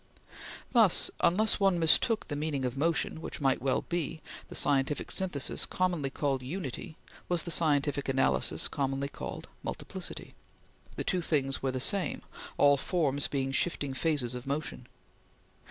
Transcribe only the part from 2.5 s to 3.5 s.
of motion, which